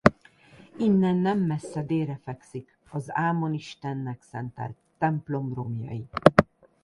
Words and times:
Innen 0.77 1.15
nem 1.17 1.37
messze 1.39 1.83
délre 1.83 2.19
fekszik 2.23 2.77
az 2.89 3.05
Ámon 3.15 3.53
istennek 3.53 4.21
szentelt 4.21 4.75
templom 4.97 5.53
romjai. 5.53 6.05